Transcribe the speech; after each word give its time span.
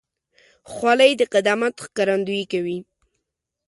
خولۍ 0.71 1.11
د 1.17 1.21
قدامت 1.33 1.73
ښکارندویي 1.85 2.45
کوي. 2.51 2.77